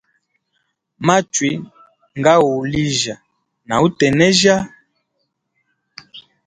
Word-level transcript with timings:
Machui 1.05 1.51
nga 2.17 2.31
u 2.39 2.43
uhulijya 2.49 3.15
na 3.67 3.75
utenejya. 3.87 4.55